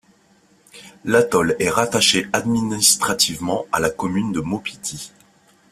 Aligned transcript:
L'atoll 1.05 1.55
est 1.59 1.69
rattaché 1.69 2.27
administrativement 2.33 3.67
à 3.71 3.79
la 3.79 3.91
commune 3.91 4.31
de 4.31 4.39
Maupiti. 4.39 5.11